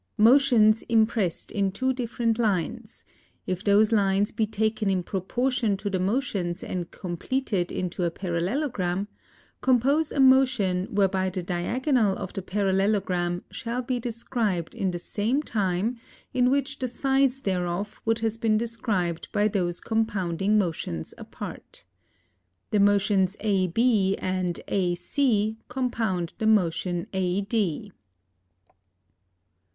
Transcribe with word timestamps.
Motions 0.17 0.83
imprest 0.89 1.51
in 1.51 1.71
two 1.71 1.93
different 1.93 2.39
lines, 2.39 3.03
if 3.45 3.63
those 3.63 3.91
lines 3.91 4.31
be 4.31 4.47
taken 4.47 4.89
in 4.89 5.03
proportion 5.03 5.77
to 5.77 5.91
the 5.91 5.99
motions 5.99 6.63
& 6.77 6.89
completed 6.89 7.71
into 7.71 8.03
a 8.03 8.09
parallelogram, 8.09 9.07
compose 9.61 10.11
a 10.11 10.19
motion 10.19 10.85
whereby 10.89 11.29
the 11.29 11.43
diagonal 11.43 12.17
of 12.17 12.33
the 12.33 12.41
Parallelogram 12.41 13.43
shall 13.51 13.83
be 13.83 13.99
described 13.99 14.73
in 14.73 14.89
the 14.89 14.97
same 14.97 15.43
time 15.43 15.99
in 16.33 16.49
which 16.49 16.79
the 16.79 16.87
sides 16.87 17.39
thereof 17.41 18.01
would 18.03 18.17
have 18.21 18.41
been 18.41 18.57
described 18.57 19.27
by 19.31 19.47
those 19.47 19.79
compounding 19.79 20.57
motions 20.57 21.13
apart. 21.19 21.85
The 22.71 22.79
motions 22.79 23.37
AB 23.41 24.17
& 24.19 24.21
AC 24.23 25.57
compound 25.69 26.33
the 26.39 26.47
motion 26.47 27.05
AD. 27.13 27.91